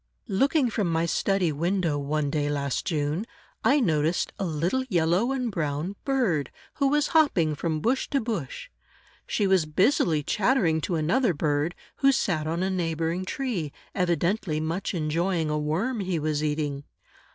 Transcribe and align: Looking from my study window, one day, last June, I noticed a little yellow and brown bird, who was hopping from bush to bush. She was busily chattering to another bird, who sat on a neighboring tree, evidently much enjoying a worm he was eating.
Looking 0.29 0.71
from 0.71 0.91
my 0.91 1.05
study 1.05 1.51
window, 1.51 1.95
one 1.99 2.31
day, 2.31 2.49
last 2.49 2.85
June, 2.85 3.23
I 3.63 3.79
noticed 3.79 4.33
a 4.39 4.45
little 4.45 4.83
yellow 4.89 5.31
and 5.31 5.51
brown 5.51 5.95
bird, 6.05 6.49
who 6.77 6.87
was 6.87 7.09
hopping 7.09 7.53
from 7.53 7.81
bush 7.81 8.07
to 8.09 8.19
bush. 8.19 8.69
She 9.27 9.45
was 9.45 9.67
busily 9.67 10.23
chattering 10.23 10.81
to 10.81 10.95
another 10.95 11.35
bird, 11.35 11.75
who 11.97 12.11
sat 12.11 12.47
on 12.47 12.63
a 12.63 12.71
neighboring 12.71 13.25
tree, 13.25 13.71
evidently 13.93 14.59
much 14.59 14.95
enjoying 14.95 15.51
a 15.51 15.59
worm 15.59 15.99
he 15.99 16.17
was 16.17 16.43
eating. 16.43 16.83